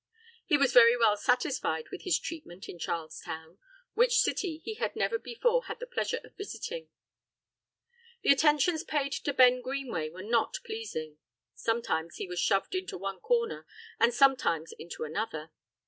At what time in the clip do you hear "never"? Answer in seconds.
4.95-5.19